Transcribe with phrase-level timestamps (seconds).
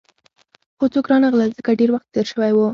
[0.77, 2.67] خو څوک رانغلل، ځکه ډېر وخت تېر شوی وو.